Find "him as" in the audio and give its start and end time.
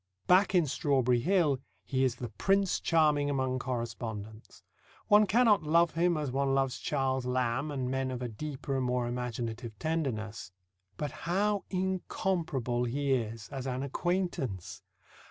5.91-6.31